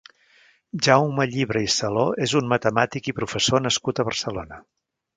[0.87, 4.63] Jaume Llibre i Saló és un matemàtic i professor nascut a Barcelona.